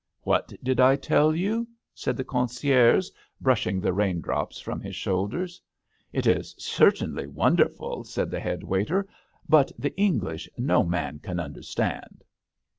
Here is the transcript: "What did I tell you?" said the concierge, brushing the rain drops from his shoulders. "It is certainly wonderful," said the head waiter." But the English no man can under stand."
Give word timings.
"What 0.23 0.51
did 0.63 0.79
I 0.79 0.95
tell 0.95 1.35
you?" 1.35 1.67
said 1.93 2.17
the 2.17 2.23
concierge, 2.23 3.11
brushing 3.39 3.79
the 3.79 3.93
rain 3.93 4.19
drops 4.19 4.59
from 4.59 4.81
his 4.81 4.95
shoulders. 4.95 5.61
"It 6.11 6.25
is 6.25 6.55
certainly 6.57 7.27
wonderful," 7.27 8.03
said 8.03 8.31
the 8.31 8.39
head 8.39 8.63
waiter." 8.63 9.07
But 9.47 9.71
the 9.77 9.95
English 9.99 10.49
no 10.57 10.83
man 10.83 11.19
can 11.19 11.39
under 11.39 11.61
stand." 11.61 12.23